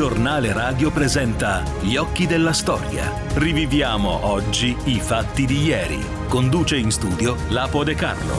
giornale 0.00 0.54
radio 0.54 0.90
presenta 0.90 1.62
Gli 1.82 1.96
occhi 1.96 2.26
della 2.26 2.54
storia. 2.54 3.12
Riviviamo 3.34 4.24
oggi 4.28 4.74
i 4.84 4.98
fatti 4.98 5.44
di 5.44 5.60
ieri. 5.64 5.98
Conduce 6.26 6.78
in 6.78 6.90
studio 6.90 7.36
Lapo 7.50 7.84
De 7.84 7.94
Carlo. 7.94 8.32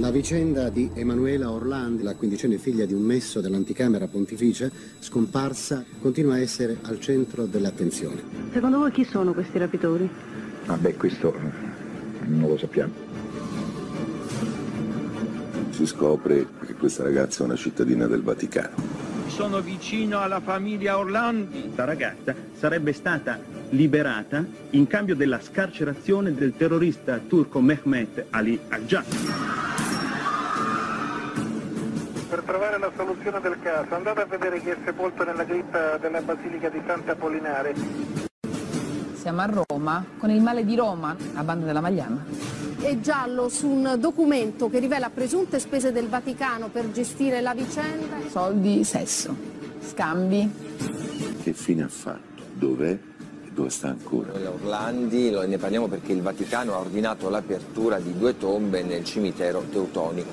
La 0.00 0.10
vicenda 0.10 0.68
di 0.68 0.90
Emanuela 0.94 1.48
Orlandi, 1.48 2.02
la 2.02 2.16
quindicenne 2.16 2.58
figlia 2.58 2.86
di 2.86 2.92
un 2.92 3.02
messo 3.02 3.40
dell'anticamera 3.40 4.08
pontificia, 4.08 4.68
scomparsa, 4.98 5.84
continua 6.00 6.34
a 6.34 6.40
essere 6.40 6.78
al 6.82 6.98
centro 6.98 7.46
dell'attenzione. 7.46 8.20
Secondo 8.52 8.78
voi 8.78 8.90
chi 8.90 9.04
sono 9.04 9.32
questi 9.32 9.58
rapitori? 9.58 10.10
Vabbè, 10.66 10.96
questo 10.96 11.32
non 12.26 12.48
lo 12.48 12.58
sappiamo. 12.58 12.92
Si 15.70 15.86
scopre 15.86 16.48
che 16.66 16.74
questa 16.74 17.04
ragazza 17.04 17.44
è 17.44 17.46
una 17.46 17.54
cittadina 17.54 18.08
del 18.08 18.22
Vaticano. 18.22 19.03
Sono 19.34 19.60
vicino 19.60 20.20
alla 20.20 20.38
famiglia 20.38 20.96
Orlandi. 20.96 21.72
La 21.74 21.84
ragazza 21.84 22.32
sarebbe 22.56 22.92
stata 22.92 23.36
liberata 23.70 24.44
in 24.70 24.86
cambio 24.86 25.16
della 25.16 25.40
scarcerazione 25.40 26.32
del 26.32 26.56
terrorista 26.56 27.18
turco 27.18 27.60
Mehmet 27.60 28.26
Ali 28.30 28.60
Ajak. 28.68 29.04
Per 32.28 32.42
trovare 32.46 32.78
la 32.78 32.92
soluzione 32.96 33.40
del 33.40 33.56
caso 33.60 33.92
andate 33.96 34.20
a 34.20 34.26
vedere 34.26 34.60
chi 34.60 34.68
è 34.68 34.76
sepolto 34.84 35.24
nella 35.24 35.44
cripta 35.44 35.96
della 35.96 36.20
Basilica 36.20 36.68
di 36.68 36.80
Sant'Apollinare. 36.86 37.74
Siamo 39.14 39.40
a 39.40 39.50
Roma 39.66 40.04
con 40.16 40.30
il 40.30 40.42
male 40.42 40.64
di 40.64 40.76
Roma, 40.76 41.16
a 41.34 41.42
banda 41.42 41.66
della 41.66 41.80
Magliana 41.80 42.53
è 42.84 43.00
giallo 43.00 43.48
su 43.48 43.66
un 43.66 43.96
documento 43.98 44.68
che 44.68 44.78
rivela 44.78 45.08
presunte 45.08 45.58
spese 45.58 45.90
del 45.90 46.06
Vaticano 46.08 46.68
per 46.68 46.90
gestire 46.92 47.40
la 47.40 47.54
vicenda. 47.54 48.16
Soldi, 48.28 48.84
sesso, 48.84 49.34
scambi. 49.80 50.50
Che 51.42 51.52
fine 51.54 51.84
ha 51.84 51.88
fatto? 51.88 52.42
Dov'è? 52.52 52.98
dove 53.54 53.70
sta 53.70 53.88
ancora? 53.88 54.32
Noi 54.32 54.44
Orlandi 54.46 55.30
ne 55.30 55.58
parliamo 55.58 55.86
perché 55.86 56.12
il 56.12 56.20
Vaticano 56.20 56.74
ha 56.74 56.78
ordinato 56.78 57.30
l'apertura 57.30 58.00
di 58.00 58.18
due 58.18 58.36
tombe 58.36 58.82
nel 58.82 59.04
cimitero 59.04 59.64
teutonico. 59.70 60.28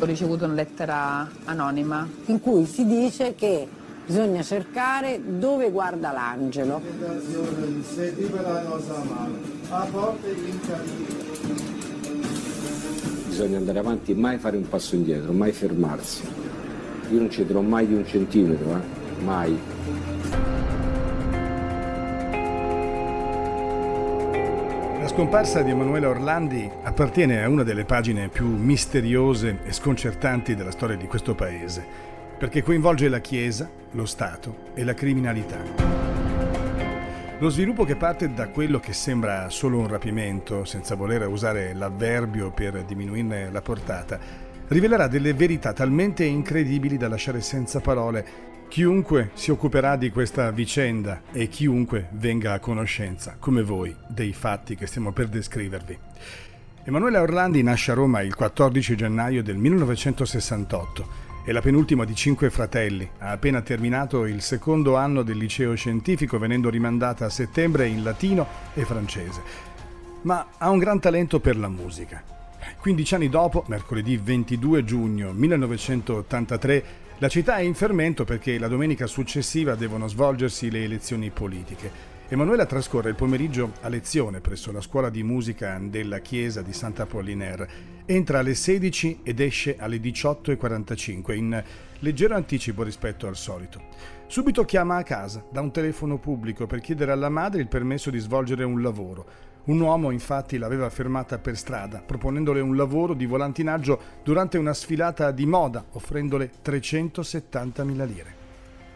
Ho 0.00 0.04
ricevuto 0.04 0.44
una 0.44 0.54
lettera 0.54 1.30
anonima 1.44 2.06
in 2.26 2.40
cui 2.40 2.66
si 2.66 2.84
dice 2.84 3.34
che 3.34 3.66
bisogna 4.08 4.42
cercare 4.42 5.20
dove 5.22 5.70
guarda 5.70 6.10
l'angelo. 6.12 6.80
Bisogna 13.26 13.58
andare 13.58 13.78
avanti 13.78 14.12
e 14.12 14.14
mai 14.14 14.38
fare 14.38 14.56
un 14.56 14.66
passo 14.66 14.94
indietro, 14.94 15.32
mai 15.32 15.52
fermarsi. 15.52 16.22
Io 17.10 17.18
non 17.18 17.30
cederò 17.30 17.60
mai 17.60 17.86
di 17.86 17.94
un 17.94 18.06
centimetro, 18.06 18.76
eh? 18.76 19.22
mai. 19.22 19.58
La 25.00 25.06
scomparsa 25.06 25.60
di 25.60 25.70
Emanuele 25.70 26.06
Orlandi 26.06 26.70
appartiene 26.82 27.44
a 27.44 27.48
una 27.48 27.62
delle 27.62 27.84
pagine 27.84 28.28
più 28.28 28.46
misteriose 28.46 29.58
e 29.64 29.72
sconcertanti 29.72 30.54
della 30.54 30.70
storia 30.70 30.96
di 30.96 31.06
questo 31.06 31.34
paese, 31.34 32.16
perché 32.38 32.62
coinvolge 32.62 33.08
la 33.08 33.18
Chiesa, 33.18 33.68
lo 33.92 34.06
Stato 34.06 34.70
e 34.74 34.84
la 34.84 34.94
criminalità. 34.94 35.58
Lo 37.40 37.48
sviluppo 37.48 37.84
che 37.84 37.96
parte 37.96 38.32
da 38.32 38.48
quello 38.48 38.78
che 38.78 38.92
sembra 38.92 39.50
solo 39.50 39.78
un 39.78 39.88
rapimento, 39.88 40.64
senza 40.64 40.94
voler 40.94 41.26
usare 41.26 41.74
l'avverbio 41.74 42.50
per 42.52 42.84
diminuirne 42.84 43.50
la 43.50 43.60
portata, 43.60 44.18
rivelerà 44.68 45.08
delle 45.08 45.34
verità 45.34 45.72
talmente 45.72 46.24
incredibili 46.24 46.96
da 46.96 47.08
lasciare 47.08 47.40
senza 47.40 47.80
parole 47.80 48.46
chiunque 48.68 49.30
si 49.32 49.50
occuperà 49.50 49.96
di 49.96 50.10
questa 50.10 50.50
vicenda 50.50 51.22
e 51.32 51.48
chiunque 51.48 52.08
venga 52.12 52.52
a 52.52 52.60
conoscenza, 52.60 53.36
come 53.38 53.62
voi, 53.62 53.94
dei 54.06 54.32
fatti 54.32 54.76
che 54.76 54.86
stiamo 54.86 55.12
per 55.12 55.28
descrivervi. 55.28 55.98
Emanuele 56.84 57.18
Orlandi 57.18 57.62
nasce 57.62 57.92
a 57.92 57.94
Roma 57.94 58.20
il 58.20 58.34
14 58.34 58.94
gennaio 58.94 59.42
del 59.42 59.56
1968 59.56 61.27
è 61.44 61.52
la 61.52 61.60
penultima 61.60 62.04
di 62.04 62.14
cinque 62.14 62.50
fratelli. 62.50 63.08
Ha 63.18 63.30
appena 63.30 63.62
terminato 63.62 64.26
il 64.26 64.42
secondo 64.42 64.96
anno 64.96 65.22
del 65.22 65.36
liceo 65.36 65.74
scientifico, 65.74 66.38
venendo 66.38 66.68
rimandata 66.68 67.24
a 67.24 67.30
settembre 67.30 67.86
in 67.88 68.02
latino 68.02 68.46
e 68.74 68.84
francese. 68.84 69.42
Ma 70.22 70.48
ha 70.58 70.68
un 70.70 70.78
gran 70.78 71.00
talento 71.00 71.40
per 71.40 71.56
la 71.56 71.68
musica. 71.68 72.22
15 72.80 73.14
anni 73.14 73.28
dopo, 73.28 73.64
mercoledì 73.68 74.16
22 74.16 74.84
giugno 74.84 75.32
1983, 75.32 76.84
la 77.18 77.28
città 77.28 77.56
è 77.56 77.62
in 77.62 77.74
fermento 77.74 78.24
perché 78.24 78.58
la 78.58 78.68
domenica 78.68 79.06
successiva 79.06 79.74
devono 79.74 80.06
svolgersi 80.06 80.70
le 80.70 80.84
elezioni 80.84 81.30
politiche. 81.30 82.07
Emanuela 82.30 82.66
trascorre 82.66 83.08
il 83.08 83.14
pomeriggio 83.14 83.72
a 83.80 83.88
lezione 83.88 84.42
presso 84.42 84.70
la 84.70 84.82
scuola 84.82 85.08
di 85.08 85.22
musica 85.22 85.78
della 85.80 86.18
chiesa 86.18 86.60
di 86.60 86.74
Sant'Apollinaire. 86.74 87.68
Entra 88.04 88.40
alle 88.40 88.54
16 88.54 89.20
ed 89.22 89.40
esce 89.40 89.76
alle 89.78 89.96
18.45, 89.96 91.34
in 91.34 91.64
leggero 92.00 92.34
anticipo 92.34 92.82
rispetto 92.82 93.26
al 93.26 93.34
solito. 93.34 93.80
Subito 94.26 94.66
chiama 94.66 94.96
a 94.96 95.04
casa 95.04 95.42
da 95.50 95.62
un 95.62 95.72
telefono 95.72 96.18
pubblico 96.18 96.66
per 96.66 96.80
chiedere 96.80 97.12
alla 97.12 97.30
madre 97.30 97.62
il 97.62 97.68
permesso 97.68 98.10
di 98.10 98.18
svolgere 98.18 98.62
un 98.62 98.82
lavoro. 98.82 99.26
Un 99.64 99.80
uomo 99.80 100.10
infatti 100.10 100.58
l'aveva 100.58 100.90
fermata 100.90 101.38
per 101.38 101.56
strada, 101.56 102.02
proponendole 102.04 102.60
un 102.60 102.76
lavoro 102.76 103.14
di 103.14 103.24
volantinaggio 103.24 103.98
durante 104.22 104.58
una 104.58 104.74
sfilata 104.74 105.30
di 105.30 105.46
moda, 105.46 105.82
offrendole 105.92 106.50
370.000 106.62 108.06
lire. 108.06 108.37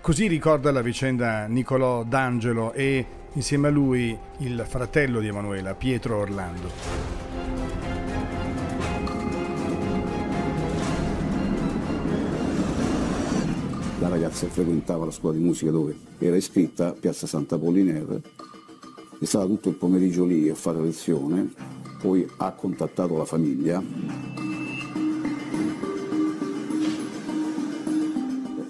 Così 0.03 0.27
ricorda 0.27 0.73
la 0.73 0.83
vicenda 0.83 1.47
Nicolò 1.47 2.03
D'Angelo 2.03 2.73
e 2.73 3.07
insieme 3.35 3.69
a 3.69 3.71
lui 3.71 4.19
il 4.39 4.65
fratello 4.67 5.21
di 5.21 5.29
Emanuela, 5.29 5.75
Pietro 5.75 6.19
Orlando. 6.19 6.71
La 14.01 14.09
ragazza 14.09 14.49
frequentava 14.49 15.05
la 15.05 15.13
scuola 15.13 15.37
di 15.37 15.45
musica 15.45 15.71
dove 15.71 15.97
era 16.19 16.35
iscritta 16.35 16.97
Piazza 16.99 17.29
Santa 17.29 17.57
Pollinere, 17.57 18.23
è 19.21 19.25
stata 19.25 19.47
tutto 19.47 19.69
il 19.69 19.77
pomeriggio 19.77 20.25
lì 20.25 20.49
a 20.49 20.57
fare 20.57 20.81
lezione, 20.81 21.49
poi 22.01 22.29
ha 22.39 22.51
contattato 22.51 23.17
la 23.17 23.25
famiglia 23.25 23.81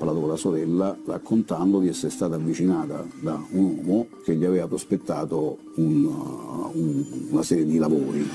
parlato 0.03 0.19
con 0.19 0.29
la 0.31 0.37
sorella 0.37 0.99
raccontando 1.07 1.79
di 1.79 1.87
essere 1.87 2.11
stata 2.11 2.35
avvicinata 2.35 3.07
da 3.21 3.41
un 3.51 3.83
uomo 3.85 4.09
che 4.25 4.35
gli 4.35 4.45
aveva 4.45 4.67
prospettato 4.67 5.59
un, 5.77 6.05
uh, 6.05 6.71
un, 6.77 7.05
una 7.31 7.43
serie 7.45 7.65
di 7.65 7.79
lavori. 7.79 8.29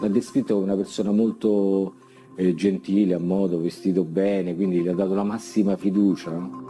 L'ha 0.00 0.08
descritto 0.08 0.52
come 0.52 0.66
una 0.66 0.76
persona 0.76 1.10
molto 1.12 1.94
eh, 2.34 2.54
gentile, 2.54 3.14
a 3.14 3.18
modo, 3.18 3.58
vestito 3.58 4.04
bene, 4.04 4.54
quindi 4.54 4.82
gli 4.82 4.88
ha 4.88 4.94
dato 4.94 5.14
la 5.14 5.24
massima 5.24 5.78
fiducia. 5.78 6.64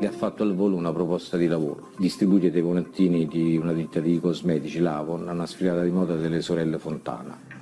E 0.00 0.06
ha 0.06 0.10
fatto 0.10 0.42
al 0.42 0.56
volo 0.56 0.74
una 0.74 0.92
proposta 0.92 1.36
di 1.36 1.46
lavoro. 1.46 1.90
Distribuye 1.96 2.50
dei 2.50 2.62
volantini 2.62 3.28
di 3.28 3.56
una 3.56 3.72
ditta 3.72 4.00
di 4.00 4.18
cosmetici, 4.18 4.80
Lavon, 4.80 5.28
a 5.28 5.32
una 5.32 5.46
sfilata 5.46 5.84
di 5.84 5.90
moda 5.90 6.16
delle 6.16 6.40
sorelle 6.40 6.78
Fontana. 6.78 7.53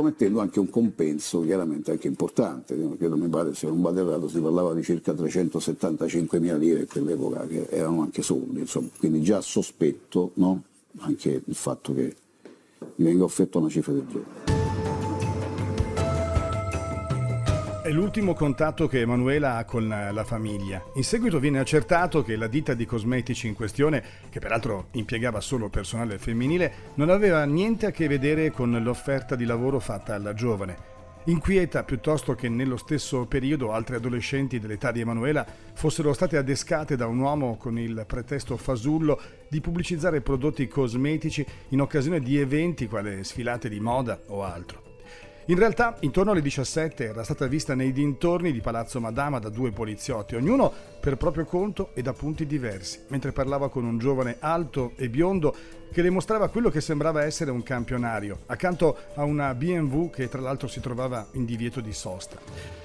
Promettendo 0.00 0.40
anche 0.40 0.58
un 0.58 0.70
compenso 0.70 1.42
chiaramente 1.42 1.90
anche 1.90 2.08
importante, 2.08 2.74
credo 2.96 3.16
mi 3.16 3.28
pare 3.28 3.54
se 3.54 3.66
non 3.66 3.82
vado 3.82 4.00
errato 4.00 4.28
si 4.28 4.40
parlava 4.40 4.72
di 4.72 4.82
circa 4.82 5.12
375 5.12 6.40
mila 6.40 6.56
lire 6.56 6.80
in 6.80 6.86
quell'epoca 6.86 7.46
che 7.46 7.66
erano 7.68 8.00
anche 8.00 8.22
soldi, 8.22 8.60
insomma, 8.60 8.88
quindi 8.98 9.20
già 9.20 9.42
sospetto 9.42 10.30
no? 10.34 10.62
anche 11.00 11.42
il 11.44 11.54
fatto 11.54 11.92
che 11.92 12.16
mi 12.96 13.04
venga 13.04 13.24
offerta 13.24 13.58
una 13.58 13.68
cifra 13.68 13.92
del 13.92 14.06
genere. 14.06 14.49
È 17.82 17.88
l'ultimo 17.88 18.34
contatto 18.34 18.86
che 18.86 19.00
Emanuela 19.00 19.56
ha 19.56 19.64
con 19.64 19.88
la 19.88 20.24
famiglia. 20.24 20.84
In 20.96 21.02
seguito 21.02 21.38
viene 21.38 21.60
accertato 21.60 22.22
che 22.22 22.36
la 22.36 22.46
ditta 22.46 22.74
di 22.74 22.84
cosmetici 22.84 23.46
in 23.46 23.54
questione, 23.54 24.04
che 24.28 24.38
peraltro 24.38 24.88
impiegava 24.92 25.40
solo 25.40 25.70
personale 25.70 26.18
femminile, 26.18 26.72
non 26.96 27.08
aveva 27.08 27.42
niente 27.44 27.86
a 27.86 27.90
che 27.90 28.06
vedere 28.06 28.50
con 28.50 28.78
l'offerta 28.82 29.34
di 29.34 29.46
lavoro 29.46 29.78
fatta 29.80 30.14
alla 30.14 30.34
giovane. 30.34 30.88
Inquieta 31.24 31.82
piuttosto 31.82 32.34
che 32.34 32.50
nello 32.50 32.76
stesso 32.76 33.24
periodo 33.24 33.72
altre 33.72 33.96
adolescenti 33.96 34.60
dell'età 34.60 34.92
di 34.92 35.00
Emanuela 35.00 35.46
fossero 35.72 36.12
state 36.12 36.36
adescate 36.36 36.96
da 36.96 37.06
un 37.06 37.18
uomo 37.18 37.56
con 37.56 37.78
il 37.78 38.04
pretesto 38.06 38.58
fasullo 38.58 39.18
di 39.48 39.62
pubblicizzare 39.62 40.20
prodotti 40.20 40.68
cosmetici 40.68 41.46
in 41.70 41.80
occasione 41.80 42.20
di 42.20 42.38
eventi 42.38 42.86
quali 42.86 43.24
sfilate 43.24 43.70
di 43.70 43.80
moda 43.80 44.20
o 44.26 44.42
altro. 44.42 44.89
In 45.50 45.58
realtà, 45.58 45.96
intorno 46.02 46.30
alle 46.30 46.42
17 46.42 47.06
era 47.08 47.24
stata 47.24 47.48
vista 47.48 47.74
nei 47.74 47.90
dintorni 47.90 48.52
di 48.52 48.60
Palazzo 48.60 49.00
Madama 49.00 49.40
da 49.40 49.48
due 49.48 49.72
poliziotti, 49.72 50.36
ognuno 50.36 50.72
per 51.00 51.16
proprio 51.16 51.44
conto 51.44 51.90
e 51.92 52.02
da 52.02 52.12
punti 52.12 52.46
diversi, 52.46 53.00
mentre 53.08 53.32
parlava 53.32 53.68
con 53.68 53.84
un 53.84 53.98
giovane 53.98 54.36
alto 54.38 54.92
e 54.94 55.08
biondo 55.08 55.52
che 55.90 56.02
le 56.02 56.10
mostrava 56.10 56.50
quello 56.50 56.70
che 56.70 56.80
sembrava 56.80 57.24
essere 57.24 57.50
un 57.50 57.64
campionario, 57.64 58.42
accanto 58.46 58.96
a 59.14 59.24
una 59.24 59.52
BMW 59.52 60.08
che 60.10 60.28
tra 60.28 60.40
l'altro 60.40 60.68
si 60.68 60.78
trovava 60.78 61.26
in 61.32 61.44
divieto 61.44 61.80
di 61.80 61.92
sosta. 61.92 62.38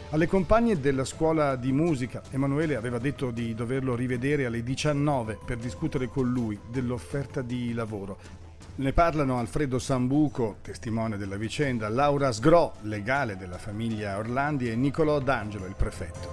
Alle 0.09 0.25
compagne 0.25 0.79
della 0.79 1.05
scuola 1.05 1.55
di 1.57 1.71
musica, 1.71 2.23
Emanuele 2.31 2.75
aveva 2.75 2.97
detto 2.97 3.29
di 3.29 3.53
doverlo 3.53 3.93
rivedere 3.93 4.47
alle 4.47 4.63
19 4.63 5.37
per 5.45 5.57
discutere 5.57 6.07
con 6.07 6.31
lui 6.31 6.59
dell'offerta 6.71 7.43
di 7.43 7.73
lavoro. 7.73 8.44
Ne 8.77 8.91
parlano 8.91 9.37
Alfredo 9.37 9.79
Sambuco, 9.79 10.57
testimone 10.61 11.15
della 11.15 11.37
vicenda, 11.37 11.87
Laura 11.87 12.33
Sgro, 12.33 12.73
legale 12.81 13.37
della 13.37 13.57
famiglia 13.57 14.17
Orlandi, 14.17 14.69
e 14.69 14.75
Nicolò 14.75 15.21
D'Angelo, 15.21 15.65
il 15.65 15.75
prefetto. 15.77 16.27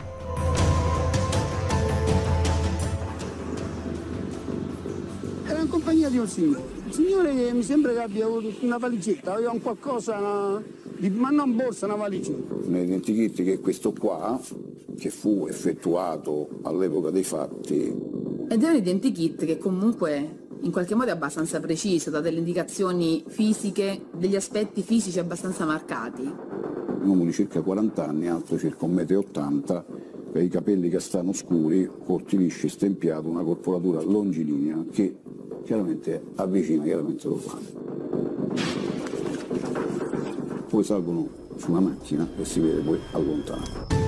Era 5.46 5.60
in 5.60 5.68
compagnia 5.68 6.08
di 6.08 6.18
un 6.18 6.26
signore. 6.26 6.62
Il 6.84 6.92
signore 6.92 7.32
che 7.32 7.52
mi 7.52 7.62
sembra 7.62 7.92
che 7.92 8.00
abbia 8.00 8.26
avuto 8.26 8.52
una 8.62 8.78
valigetta, 8.78 9.34
aveva 9.34 9.52
un 9.52 9.62
qualcosa, 9.62 10.18
una, 10.18 10.62
ma 11.10 11.30
non 11.30 11.54
borsa, 11.54 11.86
una 11.86 11.94
valigetta. 11.94 12.54
Non 12.64 12.80
identikit 12.80 13.44
che 13.44 13.60
questo 13.60 13.92
qua, 13.92 14.40
che 14.98 15.10
fu 15.10 15.46
effettuato 15.48 16.48
all'epoca 16.62 17.10
dei 17.10 17.22
fatti. 17.22 18.10
Ed 18.48 18.64
è 18.64 18.68
un 18.68 18.74
identikit 18.74 19.44
che 19.44 19.58
comunque 19.58 20.40
in 20.62 20.70
qualche 20.70 20.94
modo 20.94 21.08
è 21.08 21.12
abbastanza 21.12 21.60
preciso, 21.60 22.10
dà 22.10 22.20
delle 22.20 22.38
indicazioni 22.38 23.24
fisiche, 23.26 24.02
degli 24.16 24.36
aspetti 24.36 24.82
fisici 24.82 25.18
abbastanza 25.18 25.64
marcati. 25.64 26.22
Un 26.22 27.08
uomo 27.08 27.24
di 27.24 27.32
circa 27.32 27.60
40 27.60 28.06
anni, 28.06 28.28
alto 28.28 28.56
circa 28.56 28.86
1,80 28.86 29.82
m, 30.32 30.40
i 30.40 30.48
capelli 30.48 30.88
castano 30.88 31.32
scuri, 31.32 31.90
corti 32.04 32.36
lisci, 32.36 32.68
stempiato, 32.68 33.28
una 33.28 33.42
corporatura 33.42 34.00
longilinea 34.02 34.84
che 34.90 35.16
chiaramente 35.64 36.22
avvicina 36.36 36.84
chiaramente 36.84 37.28
lo 37.28 37.34
padre. 37.34 37.80
Poi 40.68 40.84
salgono 40.84 41.28
su 41.56 41.70
una 41.70 41.80
macchina 41.80 42.28
e 42.38 42.44
si 42.44 42.60
vede 42.60 42.80
poi 42.80 42.98
allontanato. 43.10 44.01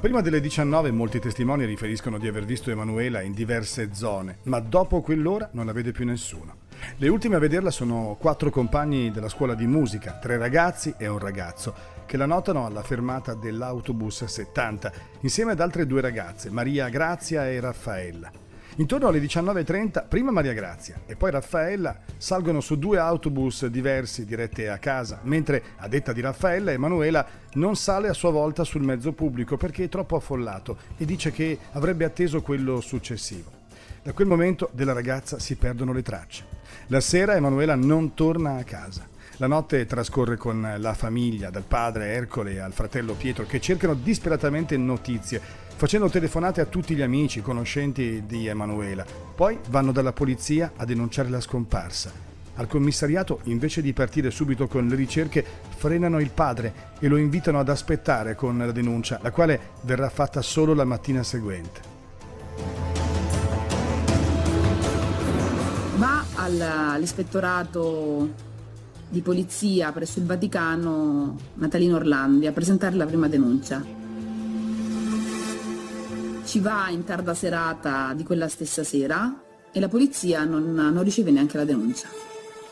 Prima 0.00 0.22
delle 0.22 0.40
19 0.40 0.92
molti 0.92 1.20
testimoni 1.20 1.66
riferiscono 1.66 2.16
di 2.16 2.26
aver 2.26 2.46
visto 2.46 2.70
Emanuela 2.70 3.20
in 3.20 3.34
diverse 3.34 3.90
zone, 3.92 4.38
ma 4.44 4.58
dopo 4.58 5.02
quell'ora 5.02 5.50
non 5.52 5.66
la 5.66 5.72
vede 5.72 5.92
più 5.92 6.06
nessuno. 6.06 6.68
Le 6.96 7.08
ultime 7.08 7.36
a 7.36 7.38
vederla 7.38 7.70
sono 7.70 8.16
quattro 8.18 8.48
compagni 8.48 9.10
della 9.10 9.28
scuola 9.28 9.54
di 9.54 9.66
musica, 9.66 10.12
tre 10.12 10.38
ragazzi 10.38 10.94
e 10.96 11.06
un 11.06 11.18
ragazzo, 11.18 11.74
che 12.06 12.16
la 12.16 12.24
notano 12.24 12.64
alla 12.64 12.82
fermata 12.82 13.34
dell'autobus 13.34 14.24
70, 14.24 14.90
insieme 15.20 15.52
ad 15.52 15.60
altre 15.60 15.84
due 15.84 16.00
ragazze, 16.00 16.48
Maria 16.48 16.88
Grazia 16.88 17.46
e 17.46 17.60
Raffaella. 17.60 18.49
Intorno 18.76 19.08
alle 19.08 19.20
19.30 19.20 20.06
prima 20.08 20.30
Maria 20.30 20.52
Grazia 20.52 21.00
e 21.06 21.16
poi 21.16 21.30
Raffaella 21.32 21.98
salgono 22.16 22.60
su 22.60 22.78
due 22.78 22.98
autobus 22.98 23.66
diversi 23.66 24.24
diretti 24.24 24.66
a 24.66 24.78
casa, 24.78 25.20
mentre 25.24 25.62
a 25.76 25.88
detta 25.88 26.12
di 26.12 26.20
Raffaella 26.20 26.72
Emanuela 26.72 27.26
non 27.54 27.76
sale 27.76 28.08
a 28.08 28.14
sua 28.14 28.30
volta 28.30 28.64
sul 28.64 28.82
mezzo 28.82 29.12
pubblico 29.12 29.56
perché 29.56 29.84
è 29.84 29.88
troppo 29.88 30.16
affollato 30.16 30.78
e 30.96 31.04
dice 31.04 31.32
che 31.32 31.58
avrebbe 31.72 32.04
atteso 32.04 32.42
quello 32.42 32.80
successivo. 32.80 33.58
Da 34.02 34.12
quel 34.12 34.28
momento 34.28 34.70
della 34.72 34.94
ragazza 34.94 35.38
si 35.38 35.56
perdono 35.56 35.92
le 35.92 36.02
tracce. 36.02 36.44
La 36.86 37.00
sera 37.00 37.34
Emanuela 37.34 37.74
non 37.74 38.14
torna 38.14 38.56
a 38.56 38.64
casa. 38.64 39.06
La 39.36 39.46
notte 39.46 39.84
trascorre 39.86 40.36
con 40.36 40.76
la 40.78 40.94
famiglia, 40.94 41.50
dal 41.50 41.64
padre 41.64 42.12
Ercole 42.12 42.60
al 42.60 42.72
fratello 42.72 43.14
Pietro, 43.14 43.46
che 43.46 43.60
cercano 43.60 43.94
disperatamente 43.94 44.76
notizie, 44.76 45.40
facendo 45.80 46.10
telefonate 46.10 46.60
a 46.60 46.66
tutti 46.66 46.94
gli 46.94 47.00
amici, 47.00 47.40
conoscenti 47.40 48.24
di 48.26 48.46
Emanuela. 48.46 49.02
Poi 49.34 49.58
vanno 49.70 49.92
dalla 49.92 50.12
polizia 50.12 50.72
a 50.76 50.84
denunciare 50.84 51.30
la 51.30 51.40
scomparsa. 51.40 52.12
Al 52.56 52.66
commissariato, 52.66 53.40
invece 53.44 53.80
di 53.80 53.94
partire 53.94 54.30
subito 54.30 54.66
con 54.66 54.86
le 54.86 54.94
ricerche, 54.94 55.42
frenano 55.78 56.20
il 56.20 56.32
padre 56.32 56.74
e 56.98 57.08
lo 57.08 57.16
invitano 57.16 57.60
ad 57.60 57.70
aspettare 57.70 58.34
con 58.34 58.58
la 58.58 58.72
denuncia, 58.72 59.20
la 59.22 59.30
quale 59.30 59.58
verrà 59.80 60.10
fatta 60.10 60.42
solo 60.42 60.74
la 60.74 60.84
mattina 60.84 61.22
seguente. 61.22 61.80
Va 65.96 66.26
all'ispettorato 66.34 68.28
di 69.08 69.22
polizia 69.22 69.92
presso 69.92 70.18
il 70.18 70.26
Vaticano 70.26 71.38
Natalino 71.54 71.96
Orlandi 71.96 72.46
a 72.46 72.52
presentare 72.52 72.96
la 72.96 73.06
prima 73.06 73.28
denuncia 73.28 73.99
ci 76.50 76.58
va 76.58 76.88
in 76.90 77.04
tarda 77.04 77.32
serata 77.32 78.12
di 78.12 78.24
quella 78.24 78.48
stessa 78.48 78.82
sera 78.82 79.40
e 79.70 79.78
la 79.78 79.86
polizia 79.86 80.42
non, 80.42 80.74
non 80.74 81.00
riceve 81.04 81.30
neanche 81.30 81.56
la 81.56 81.64
denuncia. 81.64 82.08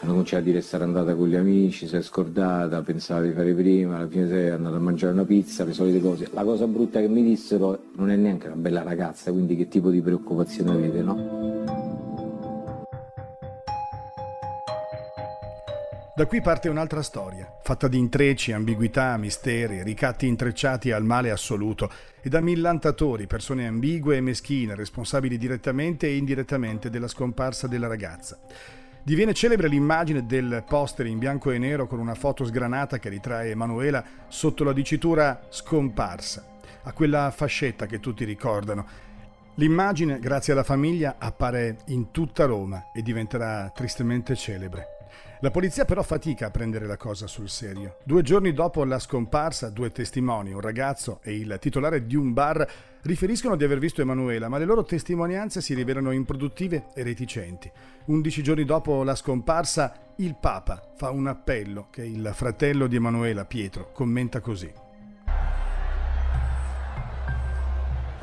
Hanno 0.01 0.11
cominciato 0.11 0.43
a 0.43 0.45
dire 0.45 0.59
di 0.59 0.65
essere 0.65 0.83
andata 0.83 1.15
con 1.15 1.29
gli 1.29 1.37
amici, 1.37 1.87
si 1.87 1.95
è 1.95 2.03
scordata, 2.03 2.83
pensava 2.83 3.21
di 3.21 3.31
fare 3.31 3.55
prima, 3.55 3.99
alla 3.99 4.09
fine 4.09 4.29
è 4.29 4.49
andata 4.49 4.75
a 4.75 4.81
mangiare 4.81 5.13
una 5.13 5.25
pizza, 5.25 5.63
le 5.63 5.75
solite 5.75 6.01
cose. 6.01 6.29
La 6.33 6.43
cosa 6.43 6.67
brutta 6.67 6.99
che 6.99 7.07
mi 7.07 7.23
dissero 7.23 7.85
non 7.95 8.11
è 8.11 8.17
neanche 8.17 8.49
una 8.49 8.57
bella 8.57 8.83
ragazza, 8.83 9.31
quindi 9.31 9.55
che 9.55 9.69
tipo 9.69 9.91
di 9.91 10.01
preoccupazione 10.01 10.73
avete, 10.73 11.01
no? 11.01 11.48
Da 16.19 16.27
qui 16.27 16.41
parte 16.41 16.69
un'altra 16.69 17.01
storia, 17.01 17.49
fatta 17.63 17.87
di 17.87 17.97
intrecci, 17.97 18.51
ambiguità, 18.51 19.17
misteri, 19.17 19.85
ricatti 19.85 20.27
intrecciati 20.27 20.91
al 20.91 21.05
male 21.05 21.31
assoluto 21.31 21.89
e 22.21 22.29
da 22.29 22.41
millantatori, 22.41 23.29
persone 23.29 23.69
ambigue 23.69 24.17
e 24.17 24.21
meschine, 24.21 24.75
responsabili 24.75 25.39
direttamente 25.39 26.09
e 26.09 26.17
indirettamente 26.17 26.91
della 26.91 27.07
scomparsa 27.07 27.69
della 27.69 27.87
ragazza. 27.87 28.37
Diviene 29.01 29.33
celebre 29.33 29.69
l'immagine 29.69 30.27
del 30.27 30.65
poster 30.67 31.07
in 31.07 31.21
bianco 31.21 31.53
e 31.53 31.59
nero 31.59 31.87
con 31.87 32.01
una 32.01 32.17
foto 32.17 32.45
sgranata 32.45 32.99
che 32.99 33.11
ritrae 33.11 33.51
Emanuela 33.51 34.05
sotto 34.27 34.65
la 34.65 34.73
dicitura 34.73 35.43
scomparsa, 35.49 36.45
a 36.83 36.93
quella 36.95 37.31
fascetta 37.31 37.87
che 37.87 38.01
tutti 38.01 38.25
ricordano. 38.25 38.85
L'immagine, 39.55 40.19
grazie 40.19 40.53
alla 40.53 40.65
famiglia, 40.65 41.15
appare 41.17 41.77
in 41.87 42.11
tutta 42.11 42.45
Roma 42.45 42.91
e 42.93 43.03
diventerà 43.03 43.71
tristemente 43.73 44.35
celebre. 44.35 44.98
La 45.41 45.53
polizia 45.53 45.85
però 45.85 46.03
fatica 46.03 46.47
a 46.47 46.51
prendere 46.51 46.85
la 46.85 46.97
cosa 46.97 47.29
sul 47.29 47.49
serio. 47.49 47.99
Due 48.03 48.23
giorni 48.23 48.53
dopo 48.53 48.83
la 48.83 48.99
scomparsa, 48.99 49.71
due 49.71 49.93
testimoni, 49.93 50.53
un 50.53 50.61
ragazzo 50.61 51.21
e 51.23 51.37
il 51.37 51.59
titolare 51.61 52.07
di 52.07 52.17
un 52.17 52.33
bar, 52.33 52.69
riferiscono 53.03 53.55
di 53.55 53.63
aver 53.63 53.79
visto 53.79 54.01
Emanuela, 54.01 54.49
ma 54.49 54.59
le 54.59 54.65
loro 54.65 54.83
testimonianze 54.83 55.61
si 55.61 55.75
rivelano 55.75 56.11
improduttive 56.11 56.87
e 56.93 57.05
reticenti. 57.05 57.71
Undici 58.07 58.43
giorni 58.43 58.65
dopo 58.65 59.05
la 59.05 59.15
scomparsa, 59.15 59.95
il 60.17 60.35
Papa 60.35 60.91
fa 60.97 61.11
un 61.11 61.29
appello 61.29 61.87
che 61.89 62.05
il 62.05 62.33
fratello 62.35 62.89
di 62.89 62.97
Emanuela, 62.97 63.45
Pietro, 63.45 63.93
commenta 63.93 64.41
così. 64.41 64.73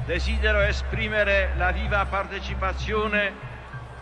Desidero 0.05 0.59
esprimere 0.59 1.51
la 1.55 1.71
viva 1.71 2.05
partecipazione 2.07 3.31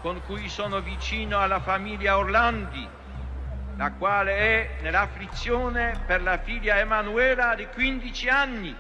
con 0.01 0.20
cui 0.25 0.50
sono 0.50 0.82
vicino 0.82 1.39
alla 1.39 1.60
famiglia 1.60 2.17
Orlandi 2.17 3.01
la 3.75 3.92
quale 3.92 4.38
è 4.38 4.75
nell'afflizione 4.82 5.98
per 6.06 6.22
la 6.22 6.38
figlia 6.38 6.80
Emanuela 6.80 7.56
di 7.56 7.68
15 7.68 8.30
anni, 8.30 8.75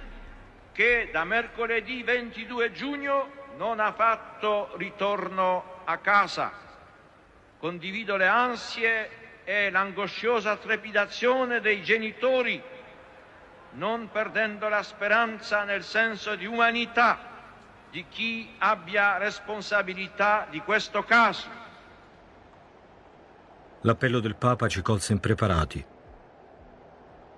che 0.71 1.09
da 1.11 1.23
mercoledì 1.23 2.03
22 2.03 2.71
giugno 2.71 3.31
non 3.57 3.79
ha 3.79 3.91
fatto 3.93 4.71
ritorno 4.77 5.81
a 5.85 5.97
casa. 5.97 6.51
Condivido 7.57 8.17
le 8.17 8.27
ansie 8.27 9.09
e 9.43 9.69
l'angosciosa 9.69 10.57
trepidazione 10.57 11.59
dei 11.59 11.81
genitori, 11.81 12.61
non 13.71 14.09
perdendo 14.11 14.69
la 14.69 14.83
speranza 14.83 15.63
nel 15.63 15.83
senso 15.83 16.35
di 16.35 16.45
umanità 16.45 17.31
di 17.89 18.05
chi 18.09 18.55
abbia 18.59 19.17
responsabilità 19.17 20.47
di 20.49 20.59
questo 20.61 21.03
caso 21.03 21.62
L'appello 23.85 24.21
del 24.21 24.37
Papa 24.37 24.69
ci 24.69 24.81
colse 24.81 25.11
impreparati. 25.11 25.85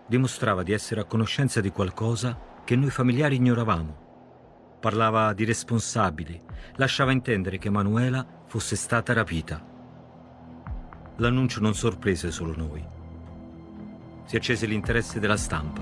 Dimostrava 0.05 0.61
di 0.61 0.73
essere 0.73 1.01
a 1.01 1.05
conoscenza 1.05 1.59
di 1.59 1.71
qualcosa 1.71 2.39
che 2.63 2.75
noi 2.75 2.91
familiari 2.91 3.37
ignoravamo. 3.37 4.77
Parlava 4.79 5.33
di 5.33 5.43
responsabili, 5.43 6.39
lasciava 6.75 7.11
intendere 7.11 7.57
che 7.57 7.69
Emanuela 7.69 8.23
fosse 8.45 8.75
stata 8.75 9.11
rapita. 9.13 9.59
L'annuncio 11.15 11.61
non 11.61 11.73
sorprese 11.73 12.29
solo 12.29 12.53
noi. 12.55 12.85
Si 14.25 14.35
accese 14.35 14.67
l'interesse 14.67 15.19
della 15.19 15.37
stampa. 15.37 15.81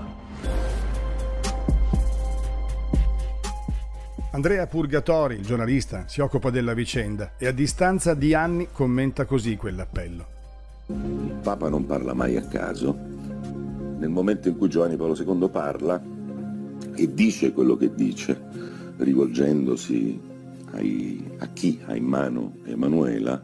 Andrea 4.31 4.65
Purgatori, 4.67 5.35
il 5.35 5.45
giornalista, 5.45 6.07
si 6.07 6.21
occupa 6.21 6.49
della 6.49 6.73
vicenda 6.73 7.33
e 7.37 7.47
a 7.47 7.51
distanza 7.51 8.13
di 8.13 8.33
anni 8.33 8.69
commenta 8.71 9.25
così 9.25 9.57
quell'appello. 9.57 10.32
Il 10.87 11.39
Papa 11.41 11.69
non 11.69 11.85
parla 11.85 12.13
mai 12.13 12.35
a 12.35 12.41
caso. 12.41 12.97
Nel 13.97 14.09
momento 14.09 14.49
in 14.49 14.57
cui 14.57 14.69
Giovanni 14.69 14.97
Paolo 14.97 15.15
II 15.15 15.49
parla 15.49 16.01
e 16.95 17.13
dice 17.13 17.53
quello 17.53 17.77
che 17.77 17.93
dice, 17.95 18.39
rivolgendosi 18.97 20.19
ai, 20.71 21.31
a 21.37 21.47
chi 21.47 21.79
ha 21.85 21.95
in 21.95 22.03
mano 22.03 22.57
Emanuela, 22.65 23.41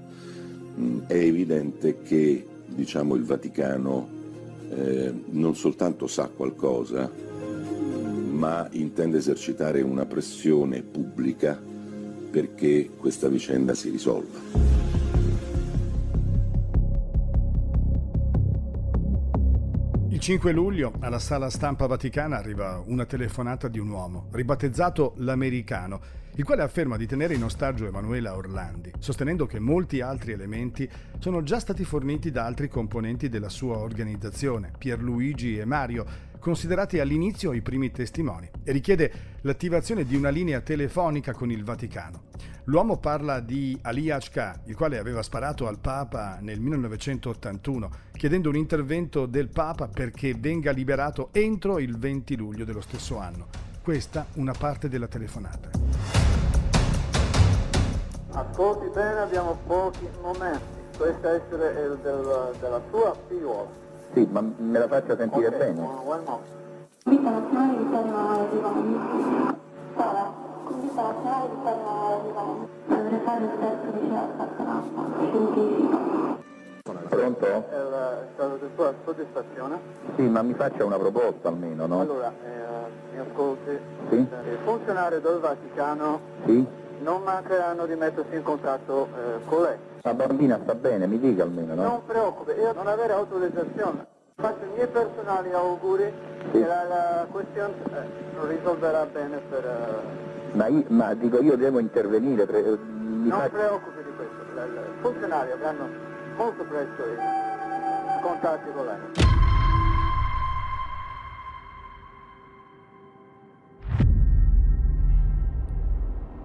mh, 0.75 1.05
è 1.07 1.15
evidente 1.15 2.01
che 2.01 2.45
diciamo, 2.65 3.15
il 3.15 3.23
Vaticano 3.23 4.07
eh, 4.71 5.13
non 5.29 5.55
soltanto 5.55 6.07
sa 6.07 6.27
qualcosa, 6.27 7.09
ma 8.31 8.67
intende 8.71 9.17
esercitare 9.17 9.81
una 9.81 10.05
pressione 10.05 10.81
pubblica 10.81 11.59
perché 12.29 12.89
questa 12.95 13.27
vicenda 13.27 13.73
si 13.73 13.89
risolva. 13.89 14.88
Il 20.19 20.25
5 20.25 20.51
luglio 20.51 20.91
alla 20.99 21.17
sala 21.17 21.49
stampa 21.49 21.87
vaticana 21.87 22.35
arriva 22.35 22.83
una 22.85 23.05
telefonata 23.05 23.69
di 23.69 23.79
un 23.79 23.87
uomo, 23.87 24.27
ribattezzato 24.31 25.13
l'americano, 25.19 26.01
il 26.35 26.43
quale 26.43 26.61
afferma 26.61 26.97
di 26.97 27.07
tenere 27.07 27.35
in 27.35 27.43
ostaggio 27.45 27.87
Emanuela 27.87 28.35
Orlandi, 28.35 28.91
sostenendo 28.99 29.45
che 29.45 29.59
molti 29.59 30.01
altri 30.01 30.33
elementi 30.33 30.89
sono 31.19 31.41
già 31.41 31.61
stati 31.61 31.85
forniti 31.85 32.31
da 32.31 32.43
altri 32.43 32.67
componenti 32.67 33.29
della 33.29 33.47
sua 33.47 33.77
organizzazione, 33.77 34.73
Pierluigi 34.77 35.57
e 35.57 35.63
Mario, 35.63 36.05
considerati 36.39 36.99
all'inizio 36.99 37.53
i 37.53 37.61
primi 37.61 37.91
testimoni, 37.91 38.49
e 38.63 38.71
richiede 38.71 39.11
l'attivazione 39.41 40.05
di 40.05 40.15
una 40.15 40.29
linea 40.29 40.61
telefonica 40.61 41.33
con 41.33 41.51
il 41.51 41.63
Vaticano. 41.63 42.23
L'uomo 42.65 42.97
parla 42.97 43.39
di 43.39 43.77
Ali 43.81 44.09
Hk, 44.09 44.59
il 44.65 44.75
quale 44.75 44.99
aveva 44.99 45.23
sparato 45.23 45.67
al 45.67 45.79
Papa 45.79 46.37
nel 46.39 46.59
1981, 46.59 47.89
chiedendo 48.13 48.49
un 48.49 48.55
intervento 48.55 49.25
del 49.25 49.49
Papa 49.49 49.87
perché 49.87 50.35
venga 50.35 50.71
liberato 50.71 51.29
entro 51.31 51.79
il 51.79 51.97
20 51.97 52.35
luglio 52.35 52.65
dello 52.65 52.81
stesso 52.81 53.17
anno. 53.17 53.47
Questa 53.81 54.27
una 54.33 54.53
parte 54.53 54.87
della 54.87 55.07
telefonata. 55.07 55.69
Ascolti 58.31 58.89
bene, 58.93 59.19
abbiamo 59.19 59.57
pochi 59.65 60.07
momenti. 60.21 60.77
Questa 60.95 61.33
essere 61.33 61.71
il 61.81 61.97
del, 62.03 62.55
della 62.59 62.81
sua 62.91 63.15
figliuola. 63.27 63.88
Sì, 64.13 64.27
ma 64.31 64.41
me 64.41 64.79
la 64.79 64.87
faccia 64.87 65.15
sentire 65.15 65.47
Ok, 65.47 65.57
bene. 65.57 65.87
Vita 67.05 67.29
nazionale 67.29 67.77
di 67.77 67.89
Terno 67.89 68.47
Rivani. 68.51 68.99
Scuola, 69.93 70.33
vita 70.81 71.01
nazionale 71.01 71.49
di 71.49 71.55
Terno 71.63 72.21
Rivani. 72.25 72.67
Dovrei 72.87 73.19
fare 73.23 73.43
il 73.43 73.51
test 73.59 73.83
di 73.93 73.99
scienza 74.07 74.47
scientifica. 75.29 75.97
Pronto? 77.09 77.45
È 77.45 77.75
il 77.75 78.27
stato 78.33 78.55
di 78.55 78.69
sua 78.75 78.93
soddisfazione. 79.03 79.79
Sì, 80.15 80.21
ma 80.23 80.41
mi 80.41 80.53
faccia 80.53 80.85
una 80.85 80.97
proposta 80.97 81.47
almeno, 81.49 81.85
no? 81.85 81.99
Allora, 82.01 82.31
eh, 82.43 83.13
mi 83.13 83.19
ascolti. 83.19 83.79
Sì? 84.09 84.15
I 84.15 84.57
funzionari 84.63 85.21
del 85.21 85.39
Vaticano 85.39 86.19
Sì? 86.45 86.65
non 87.01 87.21
mancheranno 87.23 87.85
di 87.85 87.95
mettersi 87.95 88.35
in 88.35 88.43
contatto 88.43 89.07
eh, 89.15 89.45
con 89.45 89.61
lei. 89.63 89.77
La 90.01 90.13
bambina 90.13 90.59
sta 90.63 90.75
bene, 90.75 91.07
mi 91.07 91.19
dica 91.19 91.43
almeno, 91.43 91.73
no? 91.75 91.81
Non 91.83 92.05
preoccupi, 92.05 92.51
io 92.51 92.71
non 92.73 92.87
avere 92.87 93.13
autorizzazione. 93.13 94.05
Faccio 94.35 94.63
i 94.63 94.69
miei 94.75 94.87
personali 94.87 95.51
auguri 95.51 96.13
che 96.51 96.65
la, 96.65 96.83
la 96.83 97.27
questione 97.29 97.73
eh, 97.91 98.47
risolverà 98.47 99.05
bene 99.05 99.37
per... 99.49 99.65
eh, 99.65 100.55
Ma, 100.55 100.67
io, 100.67 100.83
ma 100.87 101.13
dico 101.13 101.41
io 101.41 101.57
devo 101.57 101.79
intervenire, 101.79 102.45
pre- 102.45 102.59
eh, 102.65 102.77
non 102.77 103.29
fa- 103.39 103.49
preoccupi 103.49 103.97
di 104.03 104.11
questo, 104.15 104.61
i 104.63 105.01
funzionari 105.01 105.51
avranno 105.51 105.87
molto 106.37 106.63
presto 106.63 107.03
i 107.03 108.21
contatti 108.21 108.71
con 108.73 108.85
lei. 108.85 109.48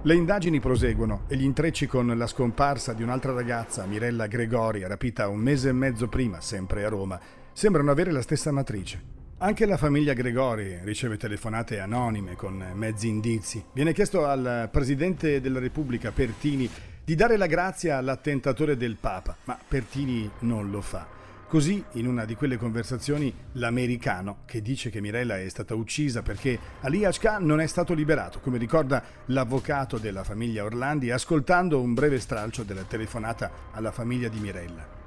Le 0.06 0.14
indagini 0.14 0.60
proseguono 0.60 1.22
e 1.28 1.36
gli 1.36 1.44
intrecci 1.44 1.86
con 1.86 2.06
la 2.06 2.26
scomparsa 2.26 2.92
di 2.92 3.02
un'altra 3.02 3.32
ragazza, 3.32 3.86
Mirella 3.86 4.26
Gregori, 4.26 4.86
rapita 4.86 5.28
un 5.28 5.38
mese 5.38 5.70
e 5.70 5.72
mezzo 5.72 6.08
prima, 6.08 6.42
sempre 6.42 6.84
a 6.84 6.90
Roma, 6.90 7.18
sembrano 7.54 7.90
avere 7.90 8.12
la 8.12 8.20
stessa 8.20 8.52
matrice. 8.52 9.00
Anche 9.38 9.64
la 9.64 9.78
famiglia 9.78 10.12
Gregori 10.12 10.78
riceve 10.82 11.16
telefonate 11.16 11.80
anonime 11.80 12.36
con 12.36 12.72
mezzi 12.74 13.08
indizi. 13.08 13.64
Viene 13.72 13.94
chiesto 13.94 14.26
al 14.26 14.68
Presidente 14.70 15.40
della 15.40 15.58
Repubblica 15.58 16.12
Pertini 16.12 16.68
di 17.02 17.14
dare 17.14 17.38
la 17.38 17.46
grazia 17.46 17.96
all'attentatore 17.96 18.76
del 18.76 18.98
Papa, 19.00 19.34
ma 19.44 19.58
Pertini 19.66 20.30
non 20.40 20.70
lo 20.70 20.82
fa. 20.82 21.23
Così, 21.46 21.84
in 21.92 22.08
una 22.08 22.24
di 22.24 22.34
quelle 22.34 22.56
conversazioni, 22.56 23.32
l'americano, 23.52 24.38
che 24.44 24.60
dice 24.60 24.90
che 24.90 25.00
Mirella 25.00 25.38
è 25.38 25.48
stata 25.48 25.76
uccisa 25.76 26.20
perché 26.20 26.58
Ali 26.80 27.04
Ashka 27.04 27.38
non 27.38 27.60
è 27.60 27.66
stato 27.68 27.94
liberato, 27.94 28.40
come 28.40 28.58
ricorda 28.58 29.00
l'avvocato 29.26 29.98
della 29.98 30.24
famiglia 30.24 30.64
Orlandi, 30.64 31.12
ascoltando 31.12 31.80
un 31.80 31.94
breve 31.94 32.18
stralcio 32.18 32.64
della 32.64 32.82
telefonata 32.82 33.50
alla 33.70 33.92
famiglia 33.92 34.28
di 34.28 34.40
Mirella. 34.40 35.02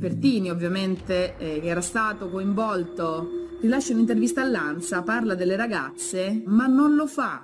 Pertini, 0.00 0.50
ovviamente, 0.50 1.36
eh, 1.36 1.60
che 1.60 1.66
era 1.66 1.80
stato 1.82 2.30
coinvolto, 2.30 3.44
rilascia 3.66 3.94
un'intervista 3.94 4.42
all'Ansa, 4.42 5.02
parla 5.02 5.34
delle 5.34 5.56
ragazze, 5.56 6.42
ma 6.46 6.66
non 6.66 6.94
lo 6.94 7.06
fa 7.08 7.42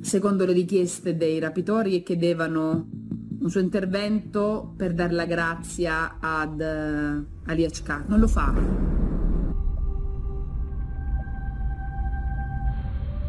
secondo 0.00 0.44
le 0.44 0.52
richieste 0.52 1.16
dei 1.16 1.38
rapitori 1.38 1.90
che 1.90 2.02
chiedevano 2.02 2.88
un 3.38 3.48
suo 3.48 3.60
intervento 3.60 4.74
per 4.76 4.92
dare 4.92 5.12
la 5.12 5.24
grazia 5.24 6.18
ad 6.18 6.60
eh, 6.60 7.24
Ali 7.46 7.64
Hk. 7.64 8.04
Non 8.06 8.18
lo 8.18 8.26
fa. 8.26 8.52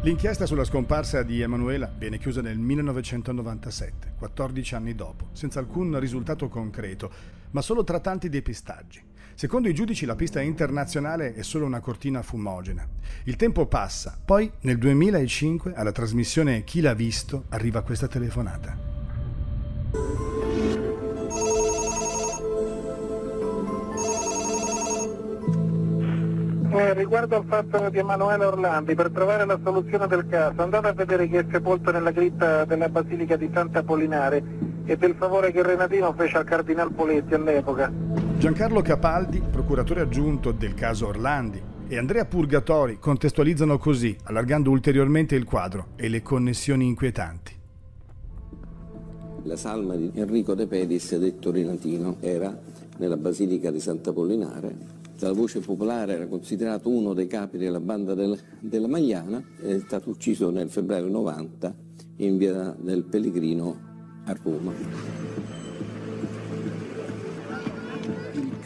L'inchiesta 0.02 0.44
sulla 0.44 0.64
scomparsa 0.64 1.22
di 1.22 1.40
Emanuela 1.40 1.90
viene 1.96 2.18
chiusa 2.18 2.40
nel 2.40 2.58
1997, 2.58 4.14
14 4.18 4.74
anni 4.74 4.94
dopo, 4.94 5.28
senza 5.32 5.60
alcun 5.60 5.98
risultato 6.00 6.48
concreto, 6.48 7.10
ma 7.52 7.62
solo 7.62 7.84
tra 7.84 8.00
tanti 8.00 8.28
depistaggi. 8.28 9.02
Secondo 9.36 9.68
i 9.68 9.74
giudici 9.74 10.06
la 10.06 10.14
pista 10.14 10.40
internazionale 10.40 11.34
è 11.34 11.42
solo 11.42 11.66
una 11.66 11.80
cortina 11.80 12.22
fumogena. 12.22 12.88
Il 13.24 13.36
tempo 13.36 13.66
passa, 13.66 14.16
poi 14.24 14.50
nel 14.62 14.78
2005 14.78 15.74
alla 15.74 15.92
trasmissione 15.92 16.64
Chi 16.64 16.80
l'ha 16.80 16.94
visto 16.94 17.44
arriva 17.50 17.82
questa 17.82 18.08
telefonata. 18.08 18.74
Eh, 26.70 26.94
riguardo 26.94 27.36
al 27.36 27.44
fatto 27.46 27.90
di 27.90 27.98
Emanuele 27.98 28.46
Orlandi, 28.46 28.94
per 28.94 29.10
trovare 29.10 29.44
la 29.44 29.60
soluzione 29.62 30.06
del 30.06 30.26
caso, 30.30 30.62
andate 30.62 30.88
a 30.88 30.92
vedere 30.94 31.28
chi 31.28 31.36
è 31.36 31.44
sepolto 31.50 31.92
nella 31.92 32.10
cripta 32.10 32.64
della 32.64 32.88
Basilica 32.88 33.36
di 33.36 33.50
Sant'Apollinare 33.52 34.42
e 34.86 34.96
del 34.96 35.14
favore 35.18 35.52
che 35.52 35.62
Renatino 35.62 36.14
fece 36.14 36.38
al 36.38 36.44
Cardinal 36.44 36.90
Poletti 36.90 37.34
all'epoca. 37.34 38.25
Giancarlo 38.38 38.82
Capaldi, 38.82 39.40
procuratore 39.40 40.02
aggiunto 40.02 40.52
del 40.52 40.74
caso 40.74 41.06
Orlandi, 41.06 41.62
e 41.88 41.96
Andrea 41.96 42.26
Purgatori 42.26 42.98
contestualizzano 42.98 43.78
così, 43.78 44.14
allargando 44.24 44.70
ulteriormente 44.70 45.34
il 45.34 45.44
quadro 45.44 45.88
e 45.96 46.08
le 46.08 46.20
connessioni 46.20 46.86
inquietanti. 46.86 47.54
La 49.44 49.56
salma 49.56 49.94
di 49.94 50.10
Enrico 50.14 50.54
De 50.54 50.66
Pedis, 50.66 51.16
detto 51.16 51.50
Renatino, 51.50 52.16
era 52.20 52.56
nella 52.98 53.16
Basilica 53.16 53.70
di 53.70 53.80
Sant'Apollinare. 53.80 54.76
Dalla 55.18 55.32
voce 55.32 55.60
popolare 55.60 56.12
era 56.14 56.26
considerato 56.26 56.90
uno 56.90 57.14
dei 57.14 57.26
capi 57.26 57.56
della 57.56 57.80
banda 57.80 58.14
del- 58.14 58.38
della 58.60 58.86
Magliana, 58.88 59.42
è 59.62 59.78
stato 59.78 60.10
ucciso 60.10 60.50
nel 60.50 60.68
febbraio 60.68 61.08
90 61.08 61.74
in 62.16 62.36
via 62.36 62.76
del 62.78 63.04
Pellegrino 63.04 63.78
a 64.24 64.36
Roma. 64.42 64.72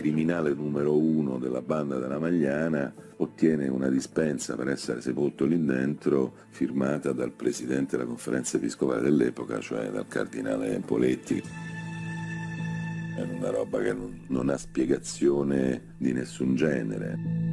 Criminale 0.01 0.55
numero 0.55 0.97
uno 0.97 1.37
della 1.37 1.61
banda 1.61 1.99
della 1.99 2.19
Magliana 2.19 2.91
ottiene 3.19 3.69
una 3.69 3.91
dispensa 3.91 4.57
per 4.57 4.69
essere 4.69 5.03
sepolto 5.03 5.45
lì 5.45 5.63
dentro 5.63 6.33
firmata 6.49 7.13
dal 7.13 7.33
presidente 7.33 7.99
della 7.99 8.09
conferenza 8.09 8.57
episcopale 8.57 9.03
dell'epoca, 9.03 9.61
cioè 9.61 9.91
dal 9.91 10.09
cardinale 10.09 10.81
Poletti. 10.81 11.43
È 13.15 13.21
una 13.21 13.51
roba 13.51 13.79
che 13.83 13.95
non, 14.29 14.49
ha 14.49 14.57
spiegazione 14.57 15.97
di 15.99 16.15
nessun 16.15 16.55
genere. 16.55 17.50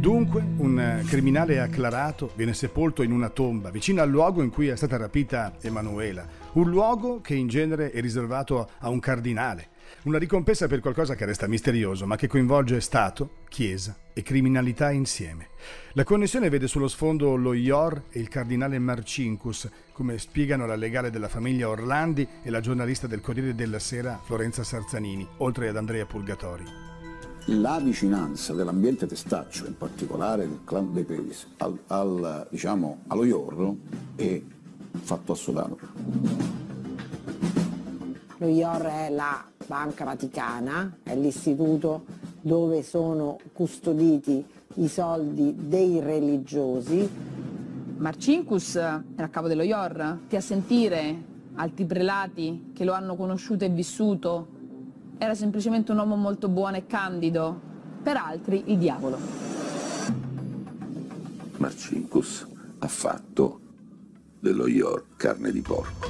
Dunque, 0.00 0.42
un 0.56 0.80
eh, 0.80 1.02
criminale 1.04 1.60
acclarato 1.60 2.32
viene 2.34 2.54
sepolto 2.54 3.02
in 3.02 3.12
una 3.12 3.28
tomba 3.28 3.68
vicino 3.68 4.00
al 4.00 4.08
luogo 4.08 4.42
in 4.42 4.48
cui 4.48 4.68
è 4.68 4.74
stata 4.74 4.96
rapita 4.96 5.56
Emanuela, 5.60 6.26
un 6.52 6.70
luogo 6.70 7.20
che 7.20 7.34
in 7.34 7.48
genere 7.48 7.90
è 7.90 8.00
riservato 8.00 8.70
a 8.78 8.88
un 8.88 8.98
cardinale. 8.98 9.68
Una 10.04 10.16
ricompensa 10.16 10.68
per 10.68 10.80
qualcosa 10.80 11.14
che 11.14 11.26
resta 11.26 11.46
misterioso, 11.46 12.06
ma 12.06 12.16
che 12.16 12.28
coinvolge 12.28 12.80
Stato, 12.80 13.40
Chiesa 13.50 13.94
e 14.14 14.22
criminalità 14.22 14.90
insieme. 14.90 15.48
La 15.92 16.04
connessione 16.04 16.48
vede 16.48 16.66
sullo 16.66 16.88
sfondo 16.88 17.36
lo 17.36 17.52
IOR 17.52 18.04
e 18.08 18.20
il 18.20 18.28
cardinale 18.28 18.78
Marcinkus, 18.78 19.68
come 19.92 20.16
spiegano 20.16 20.64
la 20.64 20.76
legale 20.76 21.10
della 21.10 21.28
famiglia 21.28 21.68
Orlandi 21.68 22.26
e 22.42 22.48
la 22.48 22.60
giornalista 22.60 23.06
del 23.06 23.20
Corriere 23.20 23.54
della 23.54 23.78
Sera 23.78 24.18
Florenza 24.24 24.64
Sarzanini, 24.64 25.28
oltre 25.38 25.68
ad 25.68 25.76
Andrea 25.76 26.06
Purgatori. 26.06 26.89
La 27.46 27.80
vicinanza 27.80 28.52
dell'ambiente 28.52 29.06
testaccio, 29.06 29.66
in 29.66 29.76
particolare 29.76 30.46
del 30.46 30.60
clan 30.62 30.92
dei 30.92 31.04
Pedis, 31.04 31.46
al, 31.56 31.76
al, 31.86 32.46
diciamo, 32.50 32.98
allo 33.06 33.24
IOR 33.24 33.74
è 34.14 34.40
fatto 34.92 35.32
assoluto. 35.32 35.78
Lo 38.36 38.46
IOR 38.46 38.82
è 38.82 39.10
la 39.10 39.44
Banca 39.66 40.04
Vaticana, 40.04 40.98
è 41.02 41.16
l'istituto 41.16 42.04
dove 42.40 42.82
sono 42.82 43.38
custoditi 43.52 44.44
i 44.74 44.88
soldi 44.88 45.54
dei 45.56 45.98
religiosi. 45.98 47.08
Marcinkus 47.96 48.76
era 48.76 49.02
a 49.16 49.28
capo 49.28 49.48
dello 49.48 49.62
IOR, 49.62 50.18
ti 50.28 50.36
a 50.36 50.40
sentire 50.40 51.28
altri 51.54 51.84
prelati 51.84 52.70
che 52.74 52.84
lo 52.84 52.92
hanno 52.92 53.16
conosciuto 53.16 53.64
e 53.64 53.68
vissuto, 53.70 54.58
era 55.22 55.34
semplicemente 55.34 55.92
un 55.92 55.98
uomo 55.98 56.16
molto 56.16 56.48
buono 56.48 56.76
e 56.76 56.86
candido, 56.86 57.60
per 58.02 58.16
altri 58.16 58.62
il 58.72 58.78
diavolo. 58.78 59.18
Marcinkus 61.58 62.46
ha 62.78 62.88
fatto 62.88 63.60
dello 64.40 64.66
IOR 64.66 65.04
carne 65.16 65.52
di 65.52 65.60
porco. 65.60 66.08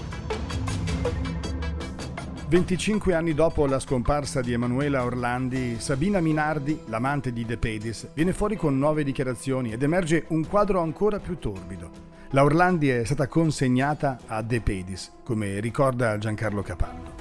25 2.47 3.13
anni 3.15 3.35
dopo 3.35 3.67
la 3.67 3.81
scomparsa 3.81 4.41
di 4.43 4.53
Emanuela 4.53 5.05
Orlandi, 5.05 5.81
Sabina 5.81 6.21
Minardi, 6.21 6.79
l'amante 6.87 7.33
di 7.33 7.45
De 7.45 7.57
Pedis, 7.59 8.11
viene 8.15 8.33
fuori 8.33 8.55
con 8.55 8.79
nuove 8.79 9.03
dichiarazioni 9.03 9.73
ed 9.73 9.83
emerge 9.83 10.27
un 10.29 10.47
quadro 10.47 10.81
ancora 10.81 11.19
più 11.19 11.37
torbido. 11.39 11.91
La 12.31 12.45
Orlandi 12.45 12.89
è 12.89 13.05
stata 13.05 13.27
consegnata 13.27 14.21
a 14.27 14.41
De 14.43 14.61
Pedis, 14.61 15.11
come 15.25 15.59
ricorda 15.59 16.17
Giancarlo 16.17 16.63
Capaldo. 16.63 17.20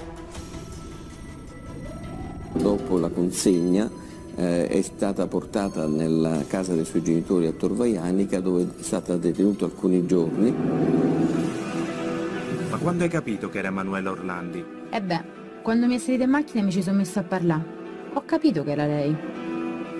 Dopo 2.53 2.97
la 2.97 3.09
consegna 3.09 3.89
eh, 4.35 4.67
è 4.67 4.81
stata 4.81 5.27
portata 5.27 5.85
nella 5.85 6.43
casa 6.47 6.73
dei 6.73 6.85
suoi 6.85 7.03
genitori 7.03 7.45
a 7.45 7.51
Torvaianica 7.51 8.39
dove 8.39 8.63
è 8.63 8.81
stata 8.81 9.17
detenuta 9.17 9.65
alcuni 9.65 10.05
giorni. 10.05 10.53
Ma 12.69 12.77
quando 12.77 13.03
hai 13.03 13.09
capito 13.09 13.49
che 13.49 13.59
era 13.59 13.67
Emanuela 13.67 14.11
Orlandi? 14.11 14.63
E 14.89 15.01
beh, 15.01 15.23
quando 15.61 15.87
mi 15.87 15.95
è 15.95 15.97
salita 15.99 16.23
in 16.23 16.29
macchina 16.31 16.63
mi 16.63 16.71
ci 16.71 16.81
sono 16.81 16.97
messa 16.97 17.19
a 17.19 17.23
parlare. 17.23 17.77
Ho 18.13 18.23
capito 18.25 18.63
che 18.63 18.71
era 18.71 18.85
lei. 18.85 19.15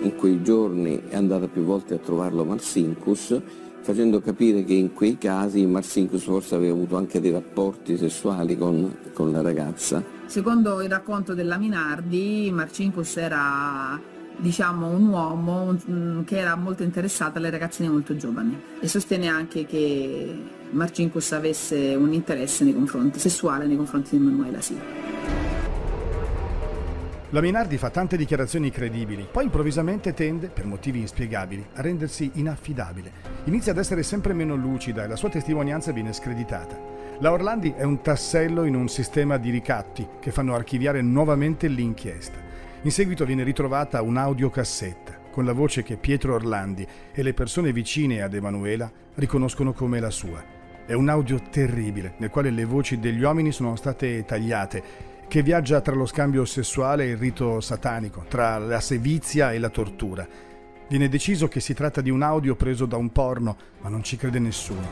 In 0.02 0.16
quei 0.16 0.42
giorni 0.42 1.02
è 1.08 1.16
andata 1.16 1.46
più 1.46 1.62
volte 1.62 1.94
a 1.94 1.98
trovarlo 1.98 2.44
Marsinkus, 2.44 3.40
facendo 3.80 4.20
capire 4.20 4.64
che 4.64 4.74
in 4.74 4.92
quei 4.92 5.18
casi 5.18 5.64
Marsinkus 5.66 6.22
forse 6.22 6.54
aveva 6.54 6.74
avuto 6.74 6.96
anche 6.96 7.20
dei 7.20 7.30
rapporti 7.30 7.96
sessuali 7.96 8.56
con, 8.56 8.96
con 9.12 9.30
la 9.30 9.42
ragazza. 9.42 10.18
Secondo 10.30 10.80
il 10.80 10.88
racconto 10.88 11.34
della 11.34 11.58
Minardi, 11.58 12.52
Marcinkus 12.52 13.16
era 13.16 14.00
diciamo 14.36 14.86
un 14.86 15.08
uomo 15.08 15.76
che 16.24 16.38
era 16.38 16.54
molto 16.54 16.84
interessato 16.84 17.38
alle 17.38 17.50
ragazzine 17.50 17.88
molto 17.88 18.16
giovani 18.16 18.56
e 18.78 18.86
sostiene 18.86 19.26
anche 19.26 19.66
che 19.66 20.32
Marcinkus 20.70 21.32
avesse 21.32 21.96
un 21.96 22.12
interesse 22.12 22.62
nei 22.62 22.76
sessuale 23.18 23.66
nei 23.66 23.76
confronti 23.76 24.16
di 24.16 24.24
Emanuela, 24.24 24.60
sì. 24.60 24.78
La 27.32 27.40
Minardi 27.40 27.78
fa 27.78 27.90
tante 27.90 28.16
dichiarazioni 28.16 28.70
credibili, 28.70 29.24
poi 29.30 29.44
improvvisamente 29.44 30.12
tende, 30.14 30.48
per 30.48 30.64
motivi 30.66 30.98
inspiegabili, 30.98 31.64
a 31.74 31.80
rendersi 31.80 32.28
inaffidabile. 32.34 33.12
Inizia 33.44 33.70
ad 33.70 33.78
essere 33.78 34.02
sempre 34.02 34.32
meno 34.32 34.56
lucida 34.56 35.04
e 35.04 35.06
la 35.06 35.14
sua 35.14 35.28
testimonianza 35.28 35.92
viene 35.92 36.12
screditata. 36.12 36.76
La 37.20 37.30
Orlandi 37.30 37.72
è 37.76 37.84
un 37.84 38.00
tassello 38.00 38.64
in 38.64 38.74
un 38.74 38.88
sistema 38.88 39.36
di 39.36 39.50
ricatti 39.50 40.04
che 40.18 40.32
fanno 40.32 40.56
archiviare 40.56 41.02
nuovamente 41.02 41.68
l'inchiesta. 41.68 42.36
In 42.82 42.90
seguito 42.90 43.24
viene 43.24 43.44
ritrovata 43.44 44.02
un'audiocassetta 44.02 45.18
con 45.30 45.44
la 45.44 45.52
voce 45.52 45.84
che 45.84 45.96
Pietro 45.96 46.34
Orlandi 46.34 46.84
e 47.12 47.22
le 47.22 47.32
persone 47.32 47.72
vicine 47.72 48.22
ad 48.22 48.34
Emanuela 48.34 48.90
riconoscono 49.14 49.72
come 49.72 50.00
la 50.00 50.10
sua. 50.10 50.42
È 50.84 50.94
un 50.94 51.08
audio 51.08 51.40
terribile 51.48 52.14
nel 52.16 52.30
quale 52.30 52.50
le 52.50 52.64
voci 52.64 52.98
degli 52.98 53.22
uomini 53.22 53.52
sono 53.52 53.76
state 53.76 54.24
tagliate, 54.24 54.82
che 55.30 55.44
viaggia 55.44 55.80
tra 55.80 55.94
lo 55.94 56.06
scambio 56.06 56.44
sessuale 56.44 57.04
e 57.04 57.10
il 57.10 57.16
rito 57.16 57.60
satanico, 57.60 58.24
tra 58.26 58.58
la 58.58 58.80
sevizia 58.80 59.52
e 59.52 59.60
la 59.60 59.68
tortura. 59.68 60.26
Viene 60.88 61.08
deciso 61.08 61.46
che 61.46 61.60
si 61.60 61.72
tratta 61.72 62.00
di 62.00 62.10
un 62.10 62.22
audio 62.22 62.56
preso 62.56 62.84
da 62.84 62.96
un 62.96 63.12
porno, 63.12 63.56
ma 63.80 63.88
non 63.88 64.02
ci 64.02 64.16
crede 64.16 64.40
nessuno. 64.40 64.88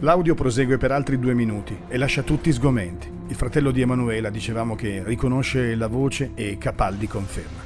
L'audio 0.00 0.34
prosegue 0.34 0.76
per 0.76 0.90
altri 0.90 1.16
due 1.16 1.32
minuti 1.32 1.78
e 1.86 1.96
lascia 1.98 2.22
tutti 2.22 2.52
sgomenti. 2.52 3.08
Il 3.28 3.36
fratello 3.36 3.70
di 3.70 3.80
Emanuela 3.80 4.28
dicevamo 4.28 4.74
che 4.74 5.04
riconosce 5.04 5.76
la 5.76 5.86
voce 5.86 6.32
e 6.34 6.58
Capaldi 6.58 7.06
conferma. 7.06 7.62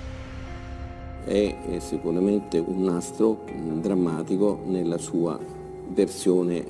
È 1.24 1.78
sicuramente 1.78 2.58
un 2.58 2.82
nastro 2.82 3.46
drammatico 3.80 4.62
nella 4.66 4.98
sua 4.98 5.58
versione 5.92 6.64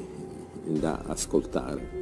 da 0.65 1.03
ascoltare. 1.07 1.99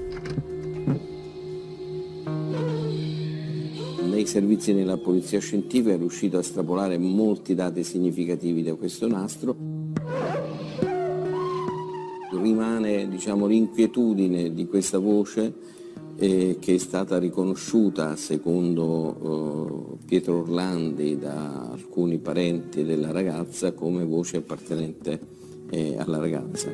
Nei 4.04 4.26
servizi 4.26 4.74
della 4.74 4.96
polizia 4.96 5.38
scientifica 5.38 5.94
è 5.94 5.98
riuscito 5.98 6.38
a 6.38 6.40
estrapolare 6.40 6.98
molti 6.98 7.54
dati 7.54 7.84
significativi 7.84 8.62
da 8.62 8.74
questo 8.74 9.06
nastro 9.06 9.68
rimane 12.40 13.08
diciamo, 13.08 13.46
l'inquietudine 13.46 14.52
di 14.52 14.66
questa 14.66 14.98
voce 14.98 15.52
eh, 16.16 16.56
che 16.58 16.74
è 16.74 16.78
stata 16.78 17.18
riconosciuta 17.18 18.16
secondo 18.16 19.98
eh, 20.00 20.04
Pietro 20.06 20.40
Orlandi 20.40 21.18
da 21.18 21.70
alcuni 21.70 22.18
parenti 22.18 22.84
della 22.84 23.12
ragazza 23.12 23.72
come 23.72 24.04
voce 24.04 24.38
appartenente 24.38 25.36
eh, 25.70 25.96
alla 25.98 26.18
ragazza. 26.18 26.70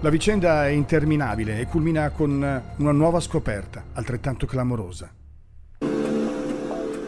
La 0.00 0.10
vicenda 0.10 0.66
è 0.66 0.70
interminabile 0.70 1.60
e 1.60 1.66
culmina 1.66 2.10
con 2.10 2.62
una 2.76 2.92
nuova 2.92 3.20
scoperta, 3.20 3.82
altrettanto 3.94 4.46
clamorosa. 4.46 5.10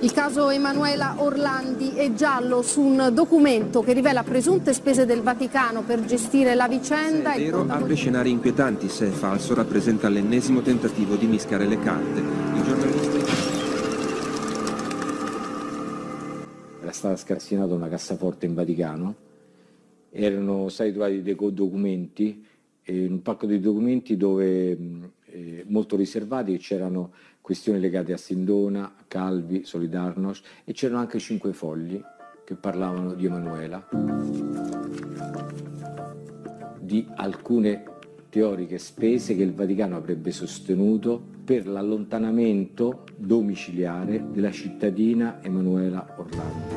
Il 0.01 0.13
caso 0.13 0.51
Emanuela 0.51 1.15
Orlandi 1.19 1.95
è 1.95 2.13
giallo 2.13 2.63
su 2.63 2.81
un 2.81 3.11
documento 3.13 3.83
che 3.83 3.93
rivela 3.93 4.23
presunte 4.23 4.73
spese 4.73 5.05
del 5.05 5.23
Vaticano 5.23 5.83
per 5.83 6.05
gestire 6.05 6.55
la 6.55 6.69
vicenda. 6.69 7.33
Se 7.33 7.39
è 7.39 7.45
vero, 7.45 7.65
apre 7.67 7.95
scenari 7.95 8.31
inquietanti. 8.31 8.89
Se 8.89 9.09
è 9.09 9.11
falso, 9.11 9.55
rappresenta 9.55 10.09
l'ennesimo 10.09 10.61
tentativo 10.61 11.17
di 11.17 11.27
mischiare 11.27 11.67
le 11.67 11.79
carte. 11.81 12.21
I 12.21 12.63
giornalisti... 12.63 13.25
Era 16.83 16.86
stata 16.97 17.17
scassinata 17.17 17.75
una 17.75 17.89
cassaforte 17.89 18.47
in 18.47 18.55
Vaticano, 18.55 19.15
erano 20.11 20.71
stati 20.71 20.93
trovati 20.93 21.21
dei 21.21 21.37
documenti, 21.53 22.45
un 22.87 23.21
pacco 23.21 23.47
di 23.47 23.61
documenti 23.61 24.17
dove 24.17 24.71
eh, 25.27 25.65
molto 25.67 25.97
riservati 25.97 26.57
c'erano 26.57 27.13
questioni 27.43 27.81
legate 27.81 28.15
a 28.15 28.17
Sindona, 28.17 28.95
Calvi, 29.07 29.65
Solidarnosc 29.65 30.43
e 30.65 30.73
c'erano 30.73 31.01
anche 31.01 31.19
cinque 31.19 31.53
fogli 31.53 32.03
che 32.45 32.55
parlavano 32.55 33.13
di 33.13 33.27
Emanuela, 33.27 33.87
di 36.81 37.07
alcune 37.17 37.85
teoriche 38.37 38.77
spese 38.77 39.35
che 39.35 39.43
il 39.43 39.55
Vaticano 39.55 39.97
avrebbe 39.97 40.31
sostenuto 40.31 41.19
per 41.43 41.67
l'allontanamento 41.67 43.05
domiciliare 43.17 44.31
della 44.31 44.51
cittadina 44.51 45.39
Emanuela 45.43 46.07
Orlandi. 46.19 46.75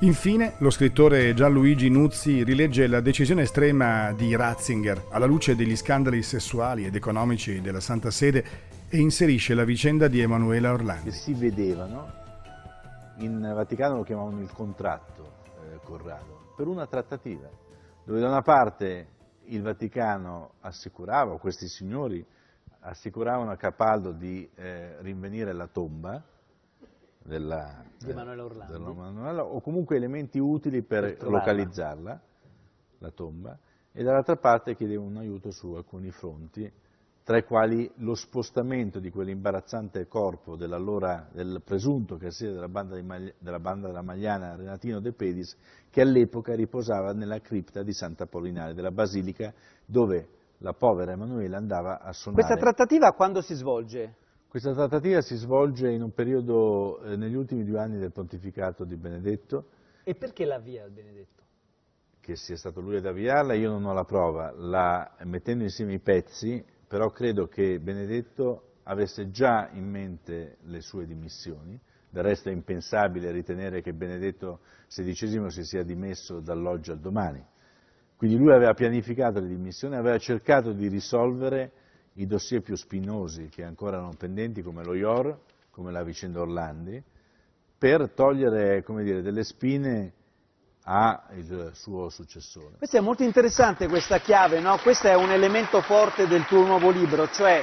Infine, 0.00 0.54
lo 0.60 0.70
scrittore 0.70 1.34
Gianluigi 1.34 1.90
Nuzzi 1.90 2.42
rilegge 2.42 2.86
la 2.86 3.00
decisione 3.00 3.42
estrema 3.42 4.12
di 4.12 4.34
Ratzinger 4.34 5.08
alla 5.10 5.26
luce 5.26 5.54
degli 5.54 5.76
scandali 5.76 6.22
sessuali 6.22 6.86
ed 6.86 6.94
economici 6.94 7.60
della 7.60 7.80
Santa 7.80 8.10
Sede 8.10 8.44
e 8.88 8.96
inserisce 8.96 9.52
la 9.52 9.64
vicenda 9.64 10.08
di 10.08 10.20
Emanuela 10.20 10.72
Orlandi. 10.72 11.10
Che 11.10 11.16
si 11.16 11.34
vedevano, 11.34 12.10
in 13.18 13.40
Vaticano 13.54 13.96
lo 13.96 14.02
chiamavano 14.04 14.40
il 14.40 14.50
contratto 14.50 15.32
eh, 15.70 15.80
Corrado, 15.84 16.54
per 16.56 16.66
una 16.66 16.86
trattativa, 16.86 17.46
dove 18.04 18.20
da 18.20 18.28
una 18.28 18.42
parte 18.42 19.12
il 19.46 19.62
Vaticano 19.62 20.54
assicurava, 20.60 21.38
questi 21.38 21.68
signori 21.68 22.24
assicuravano 22.80 23.50
a 23.50 23.56
Capaldo 23.56 24.12
di 24.12 24.48
eh, 24.54 25.00
rinvenire 25.00 25.52
la 25.52 25.66
tomba, 25.66 26.22
della, 27.22 27.82
di 27.98 28.10
Orlandi. 28.10 28.72
della 28.72 28.90
Emanuela, 28.90 29.44
o 29.44 29.60
comunque 29.60 29.96
elementi 29.96 30.38
utili 30.38 30.82
per, 30.82 31.16
Per 31.16 31.28
localizzarla, 31.28 32.20
la 32.98 33.10
tomba, 33.10 33.58
e 33.92 34.02
dall'altra 34.02 34.36
parte 34.36 34.76
chiedeva 34.76 35.02
un 35.02 35.16
aiuto 35.16 35.50
su 35.50 35.72
alcuni 35.72 36.10
fronti, 36.10 36.70
tra 37.24 37.38
i 37.38 37.44
quali 37.44 37.90
lo 37.96 38.14
spostamento 38.14 39.00
di 39.00 39.10
quell'imbarazzante 39.10 40.06
corpo 40.06 40.56
dell'allora, 40.56 41.26
del 41.32 41.62
presunto 41.64 42.18
cassiere 42.18 42.52
della 42.52 42.68
banda, 42.68 42.96
di 42.96 43.02
Magli- 43.02 43.32
della 43.38 43.58
banda 43.58 43.86
della 43.86 44.02
Magliana, 44.02 44.54
Renatino 44.54 45.00
De 45.00 45.12
Pedis, 45.12 45.56
che 45.88 46.02
all'epoca 46.02 46.54
riposava 46.54 47.12
nella 47.14 47.40
cripta 47.40 47.82
di 47.82 47.94
Santa 47.94 48.24
Apollinare, 48.24 48.74
della 48.74 48.90
basilica 48.90 49.54
dove 49.86 50.28
la 50.58 50.74
povera 50.74 51.12
Emanuela 51.12 51.56
andava 51.56 52.00
a 52.00 52.12
suonare. 52.12 52.44
Questa 52.44 52.62
trattativa 52.62 53.12
quando 53.12 53.40
si 53.40 53.54
svolge? 53.54 54.16
Questa 54.46 54.74
trattativa 54.74 55.22
si 55.22 55.34
svolge 55.36 55.90
in 55.90 56.02
un 56.02 56.12
periodo, 56.12 57.00
eh, 57.04 57.16
negli 57.16 57.34
ultimi 57.34 57.64
due 57.64 57.80
anni 57.80 57.98
del 57.98 58.12
pontificato 58.12 58.84
di 58.84 58.96
Benedetto, 58.96 59.68
E 60.04 60.14
perché 60.14 60.44
l'avvia 60.44 60.84
al 60.84 60.90
Benedetto? 60.90 61.42
che 62.20 62.36
sia 62.36 62.56
stato 62.56 62.80
lui 62.80 62.96
ad 62.96 63.04
avviarla, 63.06 63.52
io 63.54 63.70
non 63.70 63.84
ho 63.84 63.92
la 63.92 64.04
prova, 64.04 64.50
la, 64.56 65.14
mettendo 65.24 65.64
insieme 65.64 65.94
i 65.94 65.98
pezzi, 65.98 66.64
però 66.94 67.10
credo 67.10 67.48
che 67.48 67.80
Benedetto 67.80 68.74
avesse 68.84 69.28
già 69.30 69.68
in 69.72 69.90
mente 69.90 70.58
le 70.66 70.80
sue 70.80 71.06
dimissioni, 71.06 71.76
del 72.08 72.22
resto 72.22 72.50
è 72.50 72.52
impensabile 72.52 73.32
ritenere 73.32 73.82
che 73.82 73.92
Benedetto 73.92 74.60
XVI 74.86 75.50
si 75.50 75.64
sia 75.64 75.82
dimesso 75.82 76.38
dall'oggi 76.38 76.92
al 76.92 77.00
domani. 77.00 77.44
Quindi 78.16 78.36
lui 78.36 78.52
aveva 78.52 78.74
pianificato 78.74 79.40
le 79.40 79.48
dimissioni, 79.48 79.96
aveva 79.96 80.18
cercato 80.18 80.70
di 80.70 80.86
risolvere 80.86 81.72
i 82.12 82.26
dossier 82.26 82.62
più 82.62 82.76
spinosi 82.76 83.48
che 83.48 83.64
ancora 83.64 83.96
erano 83.96 84.14
pendenti, 84.16 84.62
come 84.62 84.84
lo 84.84 84.94
IOR, 84.94 85.36
come 85.70 85.90
la 85.90 86.04
vicenda 86.04 86.42
Orlandi, 86.42 87.02
per 87.76 88.12
togliere 88.12 88.84
dire, 88.86 89.20
delle 89.20 89.42
spine 89.42 90.12
al 90.84 91.70
suo 91.74 92.08
successore. 92.10 92.76
Questa 92.78 92.98
è 92.98 93.00
molto 93.00 93.22
interessante 93.22 93.88
questa 93.88 94.18
chiave, 94.18 94.60
no? 94.60 94.78
Questo 94.82 95.08
è 95.08 95.14
un 95.14 95.30
elemento 95.30 95.80
forte 95.80 96.26
del 96.26 96.44
tuo 96.46 96.64
nuovo 96.64 96.90
libro, 96.90 97.30
cioè 97.30 97.62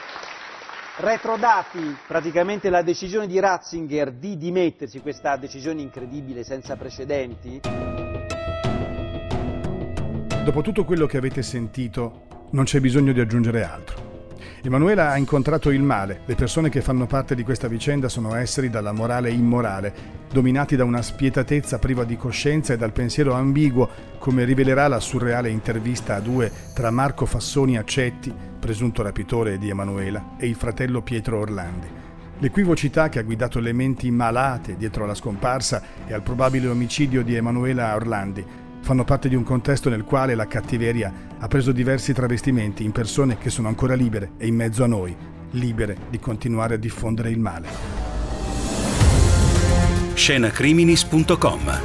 retrodati 0.97 1.97
praticamente 2.07 2.69
la 2.69 2.81
decisione 2.81 3.27
di 3.27 3.39
Ratzinger 3.39 4.11
di 4.11 4.37
dimettersi, 4.37 4.99
questa 4.99 5.35
decisione 5.37 5.81
incredibile 5.81 6.43
senza 6.43 6.75
precedenti. 6.75 7.61
Dopo 10.43 10.61
tutto 10.61 10.85
quello 10.85 11.05
che 11.05 11.17
avete 11.17 11.43
sentito, 11.43 12.47
non 12.51 12.65
c'è 12.65 12.79
bisogno 12.79 13.13
di 13.13 13.19
aggiungere 13.19 13.63
altro. 13.63 14.10
Emanuela 14.61 15.11
ha 15.11 15.17
incontrato 15.17 15.69
il 15.69 15.81
male. 15.81 16.21
Le 16.25 16.35
persone 16.35 16.69
che 16.69 16.81
fanno 16.81 17.05
parte 17.05 17.35
di 17.35 17.43
questa 17.43 17.67
vicenda 17.67 18.09
sono 18.09 18.35
esseri 18.35 18.69
dalla 18.69 18.91
morale 18.91 19.31
immorale, 19.31 19.93
dominati 20.31 20.75
da 20.75 20.83
una 20.83 21.01
spietatezza 21.01 21.79
priva 21.79 22.03
di 22.03 22.17
coscienza 22.17 22.73
e 22.73 22.77
dal 22.77 22.91
pensiero 22.91 23.33
ambiguo, 23.33 23.89
come 24.17 24.43
rivelerà 24.43 24.87
la 24.87 24.99
surreale 24.99 25.49
intervista 25.49 26.15
a 26.15 26.19
due 26.19 26.51
tra 26.73 26.91
Marco 26.91 27.25
Fassoni 27.25 27.77
Accetti, 27.77 28.33
presunto 28.59 29.01
rapitore 29.01 29.57
di 29.57 29.69
Emanuela, 29.69 30.35
e 30.37 30.47
il 30.47 30.55
fratello 30.55 31.01
Pietro 31.01 31.39
Orlandi. 31.39 31.87
L'equivocità 32.39 33.07
che 33.09 33.19
ha 33.19 33.23
guidato 33.23 33.59
le 33.59 33.71
menti 33.71 34.09
malate 34.09 34.75
dietro 34.75 35.03
alla 35.03 35.13
scomparsa 35.13 35.83
e 36.07 36.13
al 36.13 36.23
probabile 36.23 36.67
omicidio 36.67 37.23
di 37.23 37.35
Emanuela 37.35 37.93
Orlandi 37.93 38.43
fanno 38.81 39.03
parte 39.03 39.29
di 39.29 39.35
un 39.35 39.43
contesto 39.43 39.89
nel 39.89 40.03
quale 40.03 40.35
la 40.35 40.47
cattiveria 40.47 41.13
ha 41.39 41.47
preso 41.47 41.71
diversi 41.71 42.13
travestimenti 42.13 42.83
in 42.83 42.91
persone 42.91 43.37
che 43.37 43.49
sono 43.49 43.67
ancora 43.67 43.93
libere 43.93 44.31
e 44.37 44.47
in 44.47 44.55
mezzo 44.55 44.83
a 44.83 44.87
noi, 44.87 45.15
libere 45.51 45.97
di 46.09 46.19
continuare 46.19 46.75
a 46.75 46.77
diffondere 46.77 47.29
il 47.29 47.39
male. 47.39 47.67
scenacriminis.com 50.13 51.79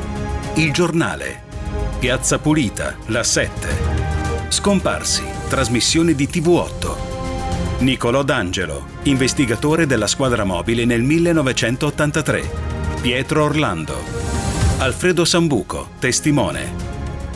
Il 0.55 0.73
giornale. 0.73 1.45
Piazza 1.99 2.39
Pulita, 2.39 2.95
La 3.07 3.23
7 3.23 3.69
Scomparsi, 4.49 5.25
trasmissione 5.49 6.15
di 6.15 6.27
TV8 6.27 7.15
Nicolò 7.79 8.23
D'Angelo, 8.23 8.87
investigatore 9.03 9.87
della 9.87 10.07
squadra 10.07 10.45
mobile 10.45 10.85
nel 10.85 11.03
1983 11.03 12.51
Pietro 13.03 13.45
Orlando. 13.45 13.95
Alfredo 14.79 15.25
Sambuco, 15.25 15.91
testimone 15.99 16.86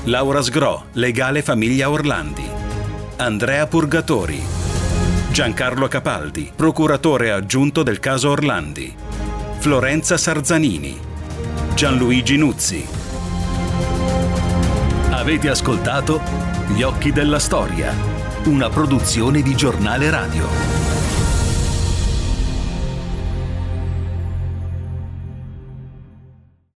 Laura 0.04 0.40
Sgro, 0.40 0.86
legale 0.92 1.42
famiglia 1.42 1.90
Orlandi 1.90 2.48
Andrea 3.16 3.66
Purgatori 3.66 4.42
Giancarlo 5.30 5.88
Capaldi, 5.88 6.50
procuratore 6.56 7.30
aggiunto 7.30 7.82
del 7.82 8.00
caso 8.00 8.30
Orlandi 8.30 8.94
Florenza 9.58 10.16
Sarzanini, 10.16 10.98
Gianluigi 11.74 12.38
Nuzzi. 12.38 12.86
Avete 15.10 15.50
ascoltato 15.50 16.22
Gli 16.68 16.80
occhi 16.80 17.12
della 17.12 17.38
storia, 17.38 17.94
una 18.44 18.70
produzione 18.70 19.42
di 19.42 19.54
giornale 19.54 20.08
radio. 20.08 20.99